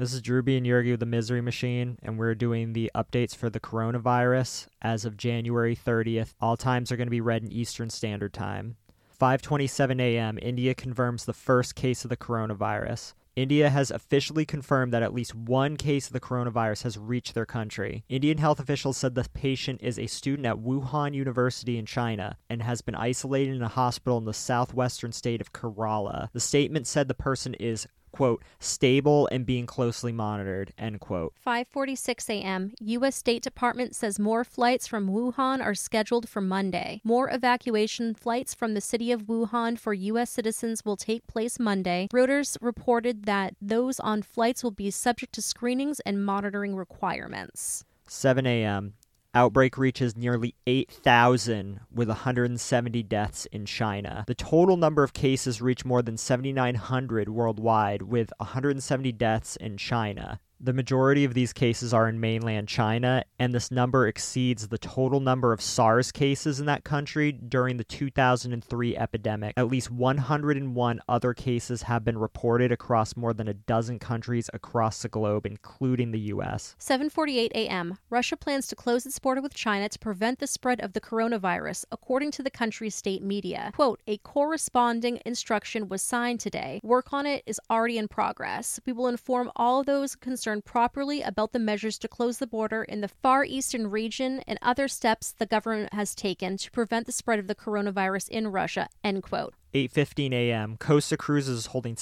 This 0.00 0.14
is 0.14 0.22
Drewby 0.22 0.56
and 0.56 0.64
Yergy 0.64 0.92
with 0.92 1.00
the 1.00 1.04
Misery 1.04 1.42
Machine, 1.42 1.98
and 2.02 2.18
we're 2.18 2.34
doing 2.34 2.72
the 2.72 2.90
updates 2.94 3.36
for 3.36 3.50
the 3.50 3.60
coronavirus 3.60 4.66
as 4.80 5.04
of 5.04 5.18
January 5.18 5.76
30th. 5.76 6.32
All 6.40 6.56
times 6.56 6.90
are 6.90 6.96
going 6.96 7.06
to 7.06 7.10
be 7.10 7.20
read 7.20 7.42
in 7.42 7.52
Eastern 7.52 7.90
Standard 7.90 8.32
Time. 8.32 8.76
5:27 9.20 10.00
a.m. 10.00 10.38
India 10.40 10.74
confirms 10.74 11.26
the 11.26 11.34
first 11.34 11.74
case 11.74 12.02
of 12.02 12.08
the 12.08 12.16
coronavirus. 12.16 13.12
India 13.36 13.68
has 13.68 13.90
officially 13.90 14.46
confirmed 14.46 14.92
that 14.92 15.02
at 15.02 15.12
least 15.12 15.34
one 15.34 15.76
case 15.76 16.06
of 16.06 16.14
the 16.14 16.20
coronavirus 16.20 16.82
has 16.84 16.98
reached 16.98 17.34
their 17.34 17.46
country. 17.46 18.02
Indian 18.08 18.38
health 18.38 18.58
officials 18.58 18.96
said 18.96 19.14
the 19.14 19.26
patient 19.34 19.80
is 19.82 19.98
a 19.98 20.06
student 20.06 20.46
at 20.46 20.56
Wuhan 20.56 21.14
University 21.14 21.78
in 21.78 21.86
China 21.86 22.38
and 22.48 22.62
has 22.62 22.80
been 22.80 22.94
isolated 22.94 23.54
in 23.54 23.62
a 23.62 23.68
hospital 23.68 24.18
in 24.18 24.24
the 24.24 24.32
southwestern 24.32 25.12
state 25.12 25.40
of 25.40 25.52
Kerala. 25.52 26.28
The 26.32 26.40
statement 26.40 26.86
said 26.86 27.06
the 27.06 27.14
person 27.14 27.54
is 27.54 27.86
quote, 28.12 28.42
stable 28.58 29.28
and 29.32 29.46
being 29.46 29.66
closely 29.66 30.12
monitored, 30.12 30.72
end 30.78 31.00
quote. 31.00 31.34
5:46 31.46 32.28
a.m. 32.30 32.72
US 32.80 33.16
State 33.16 33.42
Department 33.42 33.94
says 33.94 34.18
more 34.18 34.44
flights 34.44 34.86
from 34.86 35.08
Wuhan 35.08 35.62
are 35.64 35.74
scheduled 35.74 36.28
for 36.28 36.40
Monday. 36.40 37.00
More 37.04 37.30
evacuation 37.30 38.14
flights 38.14 38.54
from 38.54 38.74
the 38.74 38.80
city 38.80 39.12
of 39.12 39.22
Wuhan 39.22 39.78
for 39.78 39.92
US 39.94 40.30
citizens 40.30 40.84
will 40.84 40.96
take 40.96 41.26
place 41.26 41.58
Monday. 41.58 42.08
Reuters 42.12 42.56
reported 42.60 43.24
that 43.24 43.54
those 43.60 44.00
on 44.00 44.22
flights 44.22 44.62
will 44.62 44.70
be 44.70 44.90
subject 44.90 45.32
to 45.34 45.42
screenings 45.42 46.00
and 46.00 46.24
monitoring 46.24 46.74
requirements. 46.76 47.84
7 48.06 48.46
a.m. 48.46 48.94
Outbreak 49.32 49.78
reaches 49.78 50.16
nearly 50.16 50.56
8,000 50.66 51.80
with 51.92 52.08
170 52.08 53.02
deaths 53.04 53.46
in 53.46 53.64
China. 53.64 54.24
The 54.26 54.34
total 54.34 54.76
number 54.76 55.04
of 55.04 55.12
cases 55.12 55.62
reached 55.62 55.84
more 55.84 56.02
than 56.02 56.16
7,900 56.16 57.28
worldwide 57.28 58.02
with 58.02 58.32
170 58.38 59.12
deaths 59.12 59.54
in 59.54 59.76
China. 59.76 60.40
The 60.62 60.74
majority 60.74 61.24
of 61.24 61.32
these 61.32 61.54
cases 61.54 61.94
are 61.94 62.06
in 62.06 62.20
mainland 62.20 62.68
China, 62.68 63.24
and 63.38 63.54
this 63.54 63.70
number 63.70 64.06
exceeds 64.06 64.68
the 64.68 64.76
total 64.76 65.18
number 65.18 65.54
of 65.54 65.62
SARS 65.62 66.12
cases 66.12 66.60
in 66.60 66.66
that 66.66 66.84
country 66.84 67.32
during 67.32 67.78
the 67.78 67.84
2003 67.84 68.94
epidemic. 68.94 69.54
At 69.56 69.68
least 69.68 69.90
101 69.90 71.00
other 71.08 71.32
cases 71.32 71.84
have 71.84 72.04
been 72.04 72.18
reported 72.18 72.70
across 72.70 73.16
more 73.16 73.32
than 73.32 73.48
a 73.48 73.54
dozen 73.54 73.98
countries 73.98 74.50
across 74.52 75.00
the 75.00 75.08
globe, 75.08 75.46
including 75.46 76.10
the 76.10 76.20
US. 76.34 76.76
7:48 76.78 77.52
a.m. 77.54 77.96
Russia 78.10 78.36
plans 78.36 78.66
to 78.66 78.76
close 78.76 79.06
its 79.06 79.18
border 79.18 79.40
with 79.40 79.54
China 79.54 79.88
to 79.88 79.98
prevent 79.98 80.40
the 80.40 80.46
spread 80.46 80.78
of 80.82 80.92
the 80.92 81.00
coronavirus, 81.00 81.86
according 81.90 82.32
to 82.32 82.42
the 82.42 82.50
country's 82.50 82.94
state 82.94 83.22
media. 83.22 83.72
Quote, 83.74 84.02
"A 84.06 84.18
corresponding 84.18 85.22
instruction 85.24 85.88
was 85.88 86.02
signed 86.02 86.40
today. 86.40 86.80
Work 86.82 87.14
on 87.14 87.24
it 87.24 87.42
is 87.46 87.58
already 87.70 87.96
in 87.96 88.08
progress. 88.08 88.78
We 88.84 88.92
will 88.92 89.08
inform 89.08 89.50
all 89.56 89.82
those 89.82 90.14
concerned 90.14 90.49
concerned 90.50 90.64
properly 90.64 91.22
about 91.22 91.52
the 91.52 91.60
measures 91.60 91.96
to 91.96 92.08
close 92.08 92.38
the 92.38 92.46
border 92.46 92.82
in 92.82 93.02
the 93.02 93.08
Far 93.08 93.44
Eastern 93.44 93.88
region 93.88 94.42
and 94.48 94.58
other 94.60 94.88
steps 94.88 95.32
the 95.38 95.46
government 95.46 95.94
has 95.94 96.12
taken 96.12 96.56
to 96.56 96.72
prevent 96.72 97.06
the 97.06 97.12
spread 97.12 97.38
of 97.38 97.46
the 97.46 97.54
coronavirus 97.54 98.28
in 98.30 98.48
Russia. 98.48 98.88
End 99.04 99.22
quote. 99.22 99.54
8:15 99.72 100.32
a.m. 100.32 100.76
Costa 100.76 101.16
Cruises 101.16 101.58
is 101.58 101.66
holding 101.66 101.96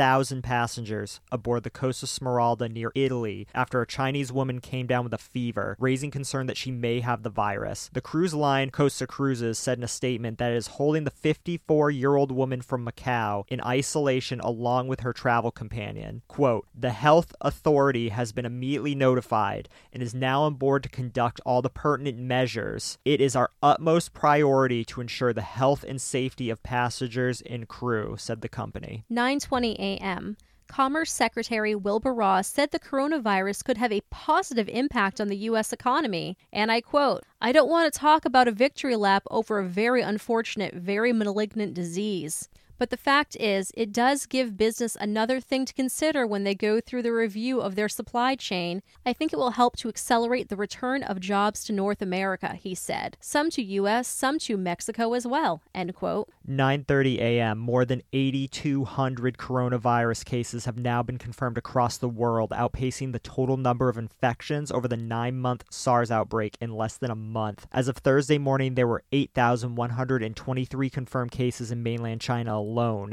6,000 0.00 0.40
passengers 0.40 1.20
aboard 1.30 1.62
the 1.62 1.68
Costa 1.68 2.06
Smeralda 2.06 2.70
near 2.70 2.90
Italy 2.94 3.46
after 3.54 3.82
a 3.82 3.86
Chinese 3.86 4.32
woman 4.32 4.58
came 4.58 4.86
down 4.86 5.04
with 5.04 5.12
a 5.12 5.18
fever, 5.18 5.76
raising 5.78 6.10
concern 6.10 6.46
that 6.46 6.56
she 6.56 6.70
may 6.70 7.00
have 7.00 7.22
the 7.22 7.28
virus. 7.28 7.90
The 7.92 8.00
cruise 8.00 8.32
line 8.32 8.70
Costa 8.70 9.06
Cruises 9.06 9.58
said 9.58 9.76
in 9.76 9.84
a 9.84 9.88
statement 9.88 10.38
that 10.38 10.52
it 10.52 10.56
is 10.56 10.68
holding 10.68 11.04
the 11.04 11.10
54-year-old 11.10 12.32
woman 12.32 12.62
from 12.62 12.86
Macau 12.86 13.44
in 13.48 13.60
isolation 13.60 14.40
along 14.40 14.88
with 14.88 15.00
her 15.00 15.12
travel 15.12 15.50
companion. 15.50 16.22
Quote, 16.28 16.66
"The 16.74 16.92
health 16.92 17.34
authority 17.42 18.08
has 18.08 18.32
been 18.32 18.46
immediately 18.46 18.94
notified 18.94 19.68
and 19.92 20.02
is 20.02 20.14
now 20.14 20.44
on 20.44 20.54
board 20.54 20.82
to 20.84 20.88
conduct 20.88 21.42
all 21.44 21.60
the 21.60 21.68
pertinent 21.68 22.16
measures. 22.16 22.96
It 23.04 23.20
is 23.20 23.36
our 23.36 23.50
utmost 23.62 24.14
priority 24.14 24.82
to 24.86 25.02
ensure 25.02 25.34
the 25.34 25.42
health 25.42 25.84
and 25.86 26.00
safety 26.00 26.48
of 26.48 26.62
passengers 26.62 27.42
and 27.42 27.68
crew, 27.68 28.14
said 28.18 28.40
the 28.40 28.48
company. 28.48 29.04
9:20 29.10 29.89
a.m. 29.98 30.36
Commerce 30.70 31.12
Secretary 31.12 31.74
Wilbur 31.74 32.14
Ross 32.14 32.46
said 32.46 32.70
the 32.70 32.78
coronavirus 32.78 33.64
could 33.64 33.76
have 33.76 33.90
a 33.90 34.02
positive 34.10 34.68
impact 34.68 35.20
on 35.20 35.26
the 35.26 35.36
U.S. 35.38 35.72
economy. 35.72 36.38
And 36.52 36.70
I 36.70 36.80
quote, 36.80 37.24
I 37.40 37.50
don't 37.50 37.68
want 37.68 37.92
to 37.92 37.98
talk 37.98 38.24
about 38.24 38.46
a 38.46 38.52
victory 38.52 38.94
lap 38.94 39.24
over 39.32 39.58
a 39.58 39.66
very 39.66 40.00
unfortunate, 40.00 40.74
very 40.74 41.12
malignant 41.12 41.74
disease. 41.74 42.48
But 42.80 42.88
the 42.88 42.96
fact 42.96 43.36
is, 43.36 43.72
it 43.76 43.92
does 43.92 44.24
give 44.24 44.56
business 44.56 44.96
another 44.98 45.38
thing 45.38 45.66
to 45.66 45.74
consider 45.74 46.26
when 46.26 46.44
they 46.44 46.54
go 46.54 46.80
through 46.80 47.02
the 47.02 47.12
review 47.12 47.60
of 47.60 47.74
their 47.74 47.90
supply 47.90 48.36
chain. 48.36 48.80
I 49.04 49.12
think 49.12 49.34
it 49.34 49.38
will 49.38 49.50
help 49.50 49.76
to 49.76 49.90
accelerate 49.90 50.48
the 50.48 50.56
return 50.56 51.02
of 51.02 51.20
jobs 51.20 51.62
to 51.64 51.74
North 51.74 52.00
America, 52.00 52.54
he 52.54 52.74
said. 52.74 53.18
Some 53.20 53.50
to 53.50 53.62
US, 53.62 54.08
some 54.08 54.38
to 54.38 54.56
Mexico 54.56 55.12
as 55.12 55.26
well. 55.26 55.60
End 55.74 55.94
quote. 55.94 56.30
9:30 56.48 57.18
a.m. 57.18 57.58
More 57.58 57.84
than 57.84 58.00
8200 58.14 59.36
coronavirus 59.36 60.24
cases 60.24 60.64
have 60.64 60.78
now 60.78 61.02
been 61.02 61.18
confirmed 61.18 61.58
across 61.58 61.98
the 61.98 62.08
world, 62.08 62.48
outpacing 62.48 63.12
the 63.12 63.18
total 63.18 63.58
number 63.58 63.90
of 63.90 63.98
infections 63.98 64.72
over 64.72 64.88
the 64.88 64.96
9-month 64.96 65.64
SARS 65.68 66.10
outbreak 66.10 66.56
in 66.62 66.74
less 66.74 66.96
than 66.96 67.10
a 67.10 67.14
month. 67.14 67.66
As 67.72 67.88
of 67.88 67.98
Thursday 67.98 68.38
morning, 68.38 68.74
there 68.74 68.86
were 68.86 69.04
8123 69.12 70.88
confirmed 70.88 71.30
cases 71.30 71.70
in 71.70 71.82
mainland 71.82 72.22
China 72.22 72.54
alone, 72.54 72.69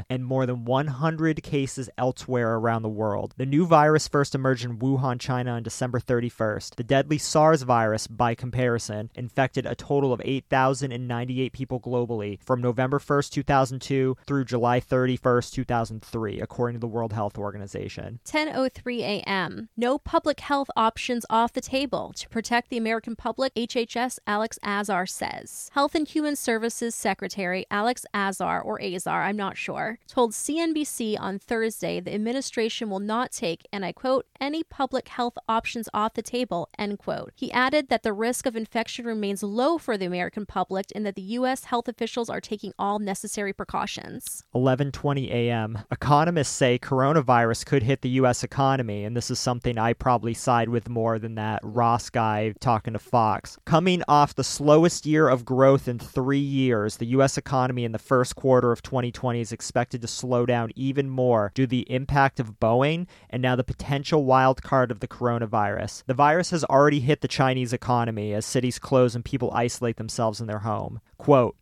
and 0.09 0.25
more 0.25 0.45
than 0.45 0.66
100 0.66 1.44
cases 1.44 1.90
elsewhere 1.97 2.56
around 2.56 2.81
the 2.81 2.90
world. 2.90 3.34
The 3.38 3.45
new 3.45 3.66
virus 3.66 4.07
first 4.07 4.35
emerged 4.35 4.66
in 4.66 4.78
Wuhan, 4.78 5.19
China 5.19 5.51
on 5.51 5.63
December 5.63 6.00
31st. 6.00 6.75
The 6.75 6.84
deadly 6.84 7.18
SARS 7.18 7.62
virus, 7.62 8.07
by 8.07 8.35
comparison, 8.35 9.09
infected 9.16 9.66
a 9.66 9.75
total 9.75 10.13
of 10.13 10.22
8,098 10.23 11.53
people 11.53 11.79
globally 11.79 12.40
from 12.44 12.62
November 12.62 13.00
1st, 13.00 13.31
2002 13.31 14.18
through 14.25 14.45
July 14.45 14.79
31st, 14.79 15.51
2003, 15.51 16.39
according 16.41 16.75
to 16.75 16.79
the 16.79 16.88
World 16.88 17.13
Health 17.13 17.38
Organization. 17.38 18.19
10:03 18.25 19.00
a.m. 19.00 19.69
No 19.78 19.97
public 19.97 20.39
health 20.41 20.69
options 20.75 21.25
off 21.29 21.53
the 21.53 21.62
table 21.62 22.13
to 22.16 22.28
protect 22.29 22.69
the 22.69 22.78
American 22.78 23.16
public, 23.16 23.53
HHS 23.56 24.19
Alex 24.28 24.59
Azar 24.63 25.06
says. 25.06 25.69
Health 25.74 25.95
and 25.95 26.07
Human 26.07 26.35
Services 26.35 26.95
Secretary 26.95 27.66
Alex 27.72 28.06
Azar 28.13 28.62
or 28.62 28.81
Azar, 28.81 29.24
I'm 29.24 29.38
not 29.38 29.47
not 29.47 29.58
sure, 29.58 29.97
told 30.08 30.34
CNBC 30.34 31.18
on 31.18 31.40
Thursday 31.40 32.02
the 32.02 32.13
administration 32.13 32.90
will 32.90 33.00
not 33.00 33.31
take, 33.31 33.66
and 33.72 33.85
I 33.85 33.94
quote, 33.94 34.25
any 34.41 34.62
public 34.63 35.08
health 35.08 35.38
options 35.47 35.88
off 35.94 36.16
the 36.16 36.22
table, 36.22 36.69
end 36.78 37.00
quote. 37.00 37.31
He 37.34 37.52
added 37.52 37.88
that 37.88 38.03
the 38.03 38.12
risk 38.12 38.46
of 38.46 38.57
infection 38.57 39.06
remains 39.06 39.41
low 39.41 39.78
for 39.78 39.97
the 39.97 40.06
American 40.06 40.46
public 40.46 40.88
and 40.94 41.06
that 41.06 41.16
the 41.16 41.22
U.S. 41.40 41.66
health 41.66 41.88
officials 41.88 42.30
are 42.30 42.41
taking 42.41 42.74
all 42.78 43.00
necessary 43.00 43.53
precautions. 43.53 44.44
11:20 44.53 45.30
a.m. 45.31 45.80
Economists 45.91 46.50
say 46.50 46.78
coronavirus 46.78 47.66
could 47.66 47.84
hit 47.84 48.02
the 48.02 48.09
U.S. 48.22 48.44
economy, 48.44 49.06
and 49.06 49.16
this 49.16 49.31
is 49.31 49.40
something 49.40 49.78
I 49.78 49.94
probably 49.94 50.34
side 50.34 50.68
with 50.68 50.90
more 50.90 51.19
than 51.19 51.36
that 51.36 51.62
Ross 51.63 52.09
guy 52.09 52.53
talking 52.59 52.94
to 52.94 53.00
Fox. 53.00 53.57
Coming 53.66 54.03
off 54.09 54.36
the 54.36 54.44
slowest 54.44 55.06
year 55.06 55.30
of 55.30 55.46
growth 55.46 55.88
in 55.88 56.00
three 56.00 56.38
years, 56.38 56.97
the 56.97 57.13
U.S. 57.18 57.38
economy 57.38 57.86
in 57.86 57.94
the 57.94 58.00
first 58.00 58.36
quarter 58.36 58.74
of 58.74 58.81
2020 58.81 59.37
is 59.42 59.52
expected 59.52 60.02
to 60.02 60.08
slow 60.08 60.46
down 60.46 60.72
even 60.75 61.09
more 61.09 61.52
due 61.53 61.64
to 61.64 61.68
the 61.68 61.92
impact 61.92 62.40
of 62.40 62.59
Boeing 62.59 63.08
and 63.30 63.42
now 63.42 63.56
the 63.56 63.64
potential 63.64 64.25
wild 64.25 64.62
card 64.62 64.92
of 64.92 65.00
the 65.00 65.08
coronavirus. 65.08 66.03
The 66.06 66.14
virus 66.14 66.52
has 66.52 66.64
already 66.66 67.00
hit 67.00 67.22
the 67.22 67.28
Chinese 67.28 67.74
economy 67.74 68.34
as 68.34 68.46
cities 68.46 68.80
close 68.80 69.16
and 69.16 69.24
people 69.24 69.52
isolate 69.53 69.98
themselves 69.98 70.42
in 70.42 70.48
their 70.48 70.59
home. 70.59 71.02
Quote, 71.18 71.56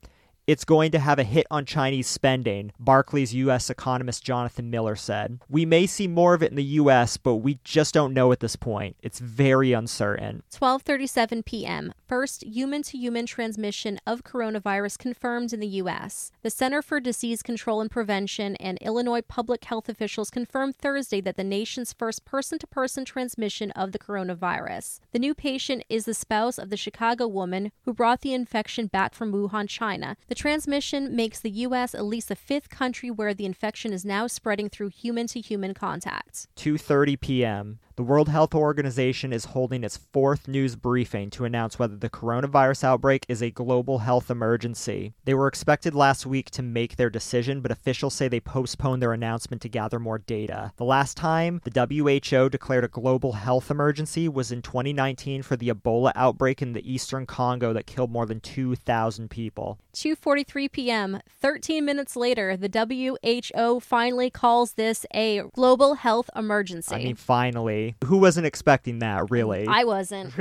it's 0.48 0.66
going 0.66 0.92
to 0.92 1.00
have 1.00 1.20
a 1.20 1.24
hit 1.24 1.48
on 1.50 1.66
Chinese 1.66 2.08
spending, 2.08 2.72
Barclays 2.80 3.34
U.S. 3.34 3.70
economist 3.70 4.24
Jonathan 4.24 4.70
Millar 4.70 4.96
said. 4.96 5.40
We 5.50 5.66
may 5.66 5.86
see 5.88 6.08
more 6.08 6.34
of 6.34 6.44
it 6.44 6.52
in 6.52 6.56
the 6.56 6.64
U.S., 6.64 7.18
but 7.18 7.36
we 7.36 7.60
just 7.64 7.94
don't 7.94 8.14
know 8.14 8.32
at 8.32 8.40
this 8.40 8.56
point. 8.56 8.96
It's 9.02 9.20
very 9.20 9.74
uncertain. 9.74 10.44
12:37 10.52 11.46
p.m. 11.46 11.94
First 12.08 12.44
human-to-human 12.44 13.26
transmission 13.26 14.00
of 14.06 14.24
coronavirus 14.24 14.98
confirmed 14.98 15.54
in 15.54 15.60
the 15.60 15.68
U.S. 15.68 16.32
The 16.44 16.50
Center 16.50 16.82
for 16.82 17.00
Disease 17.00 17.42
Control 17.42 17.82
and 17.82 17.90
Prevention 17.90 18.56
and 18.58 18.78
Illinois 18.82 19.22
public 19.22 19.64
health 19.66 19.90
officials 19.90 20.30
confirmed 20.30 20.76
Thursday 20.76 21.22
that 21.22 21.38
the 21.38 21.44
nation's 21.44 21.94
first 21.94 22.26
person-to-person 22.26 23.06
transmission 23.06 23.72
of 23.72 23.92
the 23.92 24.00
coronavirus. 24.00 25.00
The 25.12 25.20
new 25.20 25.34
patient 25.34 25.84
is 25.90 26.06
the 26.06 26.14
spouse 26.14 26.58
of 26.58 26.70
the 26.70 26.78
Chicago 26.78 27.28
woman 27.28 27.72
who 27.84 27.94
brought 27.94 28.22
the 28.22 28.34
infection 28.34 28.88
back 28.88 29.14
from 29.14 29.32
Wuhan, 29.32 29.68
China. 29.68 30.18
The 30.28 30.35
the 30.36 30.42
transmission 30.42 31.16
makes 31.16 31.40
the 31.40 31.50
U.S. 31.50 31.96
at 31.96 32.04
least 32.04 32.28
the 32.28 32.36
fifth 32.36 32.70
country 32.70 33.10
where 33.10 33.34
the 33.34 33.46
infection 33.46 33.94
is 33.94 34.04
now 34.04 34.28
spreading 34.28 34.68
through 34.68 34.90
human 34.90 35.28
to 35.28 35.40
human 35.40 35.74
contact. 35.74 36.48
2:30 36.58 37.18
p.m. 37.22 37.80
The 37.98 38.04
World 38.04 38.28
Health 38.28 38.54
Organization 38.54 39.32
is 39.32 39.46
holding 39.46 39.86
its 39.86 39.96
fourth 39.96 40.50
news 40.50 40.76
briefing 40.76 41.30
to 41.30 41.46
announce 41.46 41.80
whether 41.80 41.96
the 41.96 42.10
coronavirus 42.10 42.84
outbreak 42.84 43.26
is 43.30 43.42
a 43.42 43.52
global 43.52 44.00
health 44.00 44.30
emergency. 44.30 45.14
They 45.24 45.34
were 45.34 45.48
expected 45.48 45.96
last 45.96 46.26
week 46.26 46.50
to 46.52 46.62
make 46.62 46.98
their 46.98 47.10
decision, 47.10 47.62
but 47.62 47.72
officials 47.72 48.14
say 48.14 48.28
they 48.28 48.42
postponed 48.42 49.02
their 49.02 49.14
announcement 49.14 49.62
to 49.62 49.70
gather 49.70 49.98
more 49.98 50.18
data. 50.18 50.74
The 50.76 50.84
last 50.84 51.16
time 51.16 51.62
the 51.64 51.72
WHO 51.72 52.50
declared 52.50 52.84
a 52.84 52.90
global 52.90 53.32
health 53.32 53.72
emergency 53.72 54.28
was 54.28 54.52
in 54.52 54.62
2019 54.62 55.42
for 55.42 55.56
the 55.56 55.70
Ebola 55.70 56.12
outbreak 56.16 56.62
in 56.62 56.74
the 56.74 56.92
eastern 56.92 57.26
Congo 57.26 57.72
that 57.72 57.88
killed 57.88 58.12
more 58.12 58.26
than 58.26 58.42
2,000 58.42 59.30
people. 59.30 59.80
2:43 59.94 60.70
p.m. 60.70 61.22
13 61.40 61.86
minutes 61.86 62.18
later, 62.18 62.58
the 62.58 62.68
WHO 62.68 63.80
finally 63.80 64.30
calls 64.30 64.74
this 64.74 65.06
a 65.14 65.44
global 65.54 65.94
health 65.94 66.30
emergency. 66.36 66.94
I 66.94 66.98
mean, 66.98 67.16
finally. 67.16 67.85
Who 68.06 68.18
wasn't 68.18 68.48
expecting 68.48 69.00
that, 69.00 69.30
really? 69.30 69.68
I 69.68 69.84
wasn't. 69.84 70.34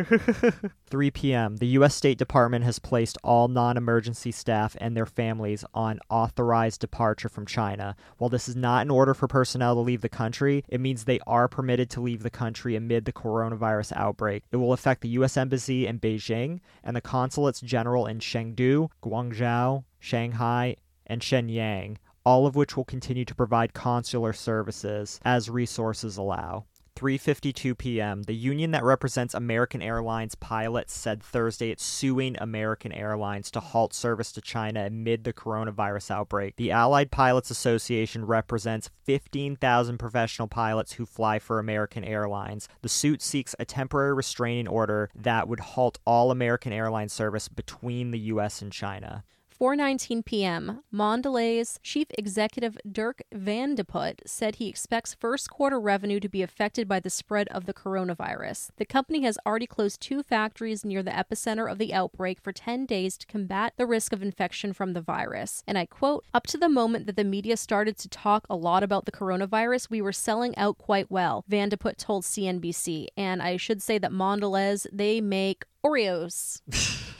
3 0.86 1.10
p.m. 1.10 1.56
The 1.56 1.66
U.S. 1.68 1.94
State 1.94 2.18
Department 2.18 2.64
has 2.64 2.78
placed 2.78 3.18
all 3.22 3.48
non 3.48 3.76
emergency 3.76 4.30
staff 4.32 4.76
and 4.80 4.96
their 4.96 5.06
families 5.06 5.64
on 5.74 6.00
authorized 6.08 6.80
departure 6.80 7.28
from 7.28 7.46
China. 7.46 7.96
While 8.18 8.30
this 8.30 8.48
is 8.48 8.56
not 8.56 8.82
an 8.82 8.90
order 8.90 9.14
for 9.14 9.28
personnel 9.28 9.74
to 9.74 9.80
leave 9.80 10.00
the 10.00 10.08
country, 10.08 10.64
it 10.68 10.80
means 10.80 11.04
they 11.04 11.20
are 11.26 11.48
permitted 11.48 11.90
to 11.90 12.00
leave 12.00 12.22
the 12.22 12.30
country 12.30 12.76
amid 12.76 13.04
the 13.04 13.12
coronavirus 13.12 13.92
outbreak. 13.96 14.44
It 14.52 14.56
will 14.56 14.72
affect 14.72 15.00
the 15.02 15.08
U.S. 15.10 15.36
Embassy 15.36 15.86
in 15.86 15.98
Beijing 15.98 16.60
and 16.82 16.96
the 16.96 17.00
consulates 17.00 17.60
general 17.60 18.06
in 18.06 18.18
Chengdu, 18.18 18.88
Guangzhou, 19.02 19.84
Shanghai, 19.98 20.76
and 21.06 21.20
Shenyang, 21.20 21.96
all 22.24 22.46
of 22.46 22.56
which 22.56 22.76
will 22.76 22.84
continue 22.84 23.24
to 23.24 23.34
provide 23.34 23.74
consular 23.74 24.32
services 24.32 25.20
as 25.24 25.50
resources 25.50 26.16
allow. 26.16 26.64
3:52 27.04 27.76
p.m. 27.76 28.22
The 28.22 28.34
union 28.34 28.70
that 28.70 28.82
represents 28.82 29.34
American 29.34 29.82
Airlines 29.82 30.34
pilots 30.34 30.94
said 30.94 31.22
Thursday 31.22 31.70
it's 31.70 31.84
suing 31.84 32.34
American 32.38 32.92
Airlines 32.92 33.50
to 33.50 33.60
halt 33.60 33.92
service 33.92 34.32
to 34.32 34.40
China 34.40 34.86
amid 34.86 35.24
the 35.24 35.34
coronavirus 35.34 36.10
outbreak. 36.10 36.56
The 36.56 36.70
Allied 36.70 37.10
Pilots 37.10 37.50
Association 37.50 38.24
represents 38.24 38.88
15,000 39.02 39.98
professional 39.98 40.48
pilots 40.48 40.94
who 40.94 41.04
fly 41.04 41.38
for 41.38 41.58
American 41.58 42.04
Airlines. 42.04 42.70
The 42.80 42.88
suit 42.88 43.20
seeks 43.20 43.54
a 43.58 43.66
temporary 43.66 44.14
restraining 44.14 44.66
order 44.66 45.10
that 45.14 45.46
would 45.46 45.60
halt 45.60 45.98
all 46.06 46.30
American 46.30 46.72
Airlines 46.72 47.12
service 47.12 47.48
between 47.48 48.12
the 48.12 48.18
US 48.20 48.62
and 48.62 48.72
China. 48.72 49.24
4:19 49.60 50.24
p.m. 50.24 50.82
Mondelez 50.92 51.78
chief 51.80 52.08
executive 52.18 52.76
Dirk 52.90 53.22
Van 53.32 53.76
de 53.76 53.84
Put 53.84 54.22
said 54.26 54.56
he 54.56 54.68
expects 54.68 55.14
first 55.14 55.48
quarter 55.48 55.78
revenue 55.78 56.18
to 56.18 56.28
be 56.28 56.42
affected 56.42 56.88
by 56.88 56.98
the 56.98 57.08
spread 57.08 57.46
of 57.48 57.64
the 57.64 57.72
coronavirus. 57.72 58.70
The 58.78 58.84
company 58.84 59.22
has 59.22 59.38
already 59.46 59.68
closed 59.68 60.00
two 60.00 60.24
factories 60.24 60.84
near 60.84 61.04
the 61.04 61.12
epicenter 61.12 61.70
of 61.70 61.78
the 61.78 61.94
outbreak 61.94 62.40
for 62.40 62.52
10 62.52 62.84
days 62.84 63.16
to 63.18 63.26
combat 63.26 63.74
the 63.76 63.86
risk 63.86 64.12
of 64.12 64.22
infection 64.22 64.72
from 64.72 64.92
the 64.92 65.00
virus. 65.00 65.62
And 65.68 65.78
I 65.78 65.86
quote, 65.86 66.24
"Up 66.34 66.48
to 66.48 66.58
the 66.58 66.68
moment 66.68 67.06
that 67.06 67.16
the 67.16 67.22
media 67.22 67.56
started 67.56 67.96
to 67.98 68.08
talk 68.08 68.46
a 68.50 68.56
lot 68.56 68.82
about 68.82 69.04
the 69.04 69.12
coronavirus, 69.12 69.88
we 69.88 70.02
were 70.02 70.12
selling 70.12 70.56
out 70.58 70.78
quite 70.78 71.12
well." 71.12 71.44
Van 71.46 71.68
de 71.68 71.76
Put 71.76 71.96
told 71.96 72.24
CNBC, 72.24 73.06
and 73.16 73.40
I 73.40 73.56
should 73.56 73.82
say 73.82 73.98
that 73.98 74.10
Mondelez 74.10 74.86
they 74.92 75.20
make 75.20 75.64
Oreos. 75.84 76.60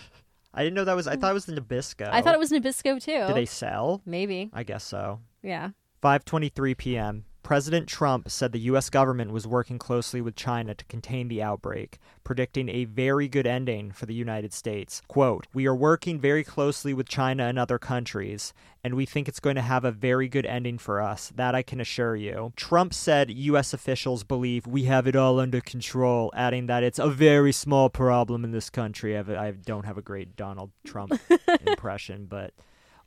I 0.54 0.62
didn't 0.62 0.74
know 0.74 0.84
that 0.84 0.96
was. 0.96 1.06
I 1.06 1.14
hmm. 1.14 1.20
thought 1.20 1.30
it 1.30 1.34
was 1.34 1.46
the 1.46 1.60
Nabisco. 1.60 2.08
I 2.10 2.22
thought 2.22 2.34
it 2.34 2.38
was 2.38 2.52
Nabisco 2.52 3.02
too. 3.02 3.26
Do 3.26 3.34
they 3.34 3.46
sell? 3.46 4.02
Maybe. 4.06 4.50
I 4.52 4.62
guess 4.62 4.84
so. 4.84 5.20
Yeah. 5.42 5.70
5:23 6.02 6.76
p.m. 6.76 7.24
President 7.44 7.86
Trump 7.86 8.30
said 8.30 8.52
the 8.52 8.58
U.S. 8.60 8.88
government 8.88 9.30
was 9.30 9.46
working 9.46 9.78
closely 9.78 10.22
with 10.22 10.34
China 10.34 10.74
to 10.74 10.84
contain 10.86 11.28
the 11.28 11.42
outbreak, 11.42 11.98
predicting 12.24 12.70
a 12.70 12.86
very 12.86 13.28
good 13.28 13.46
ending 13.46 13.92
for 13.92 14.06
the 14.06 14.14
United 14.14 14.54
States. 14.54 15.02
Quote, 15.08 15.46
We 15.52 15.66
are 15.66 15.74
working 15.74 16.18
very 16.18 16.42
closely 16.42 16.94
with 16.94 17.06
China 17.06 17.44
and 17.44 17.58
other 17.58 17.78
countries, 17.78 18.54
and 18.82 18.94
we 18.94 19.04
think 19.04 19.28
it's 19.28 19.40
going 19.40 19.56
to 19.56 19.62
have 19.62 19.84
a 19.84 19.92
very 19.92 20.26
good 20.26 20.46
ending 20.46 20.78
for 20.78 21.02
us. 21.02 21.32
That 21.36 21.54
I 21.54 21.60
can 21.60 21.82
assure 21.82 22.16
you. 22.16 22.54
Trump 22.56 22.94
said 22.94 23.30
U.S. 23.30 23.74
officials 23.74 24.24
believe 24.24 24.66
we 24.66 24.84
have 24.84 25.06
it 25.06 25.14
all 25.14 25.38
under 25.38 25.60
control, 25.60 26.32
adding 26.34 26.64
that 26.68 26.82
it's 26.82 26.98
a 26.98 27.10
very 27.10 27.52
small 27.52 27.90
problem 27.90 28.44
in 28.44 28.52
this 28.52 28.70
country. 28.70 29.18
I, 29.18 29.50
don't 29.50 29.84
have 29.84 29.98
a 29.98 30.02
great 30.02 30.34
Donald 30.34 30.70
Trump 30.86 31.12
impression, 31.66 32.24
but 32.24 32.54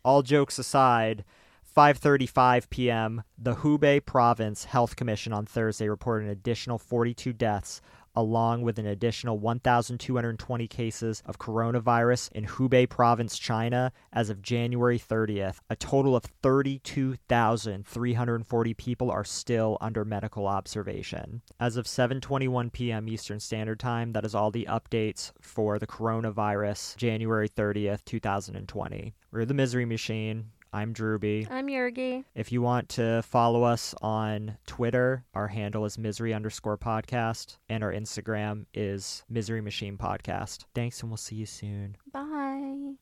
all 0.06 0.22
jokes 0.22 0.60
aside, 0.60 1.26
5:35 1.78 2.70
p.m., 2.72 3.22
the 3.38 3.58
Hubei 3.58 4.04
Province 4.04 4.64
Health 4.64 4.96
Commission 4.96 5.32
on 5.32 5.46
Thursday 5.46 5.88
reported 5.88 6.26
an 6.26 6.32
additional 6.32 6.80
42 6.80 7.34
deaths 7.34 7.82
along 8.16 8.64
with 8.64 8.80
an 8.80 8.88
additional 8.88 9.38
1,220 9.38 10.68
cases 10.68 11.22
of 11.24 11.38
coronavirus 11.38 12.32
in 12.32 12.48
Hubei 12.48 12.90
Province, 12.90 13.38
China, 13.38 13.92
as 14.12 14.32
of 14.32 14.42
January 14.42 14.98
30th. 14.98 15.58
A 15.70 15.76
total 15.76 16.16
of 16.16 16.24
32,340 16.24 18.74
people 18.74 19.12
are 19.12 19.24
still 19.24 19.78
under 19.80 20.04
medical 20.04 20.48
observation. 20.48 21.44
As 21.60 21.78
of 21.78 21.86
7:21 21.86 22.74
p.m. 22.74 23.08
Eastern 23.08 23.40
Standard 23.40 23.80
Time, 23.80 24.14
that 24.14 24.26
is 24.26 24.34
all 24.34 24.50
the 24.50 24.66
updates 24.68 25.32
for 25.40 25.78
the 25.78 25.86
coronavirus, 25.86 26.98
January 26.98 27.48
30th, 27.48 28.04
2020. 28.04 29.14
We're 29.30 29.46
the 29.46 29.54
Misery 29.54 29.86
Machine. 29.86 30.54
I'm 30.74 30.94
Drewby. 30.94 31.50
I'm 31.50 31.68
Yergy. 31.68 32.26
If 32.36 32.52
you 32.52 32.62
want 32.62 32.90
to 32.90 33.22
follow 33.24 33.64
us 33.64 33.96
on 34.02 34.58
Twitter, 34.66 35.24
our 35.34 35.48
handle 35.48 35.86
is 35.86 35.98
misery 35.98 36.34
underscore 36.34 36.78
podcast, 36.78 37.58
and 37.70 37.84
our 37.84 37.92
Instagram 37.92 38.66
is 38.74 39.24
misery 39.30 39.62
machine 39.62 39.98
podcast. 39.98 40.66
Thanks, 40.76 41.02
and 41.02 41.10
we'll 41.10 41.18
see 41.18 41.36
you 41.36 41.46
soon. 41.46 41.96
Bye. 42.12 42.98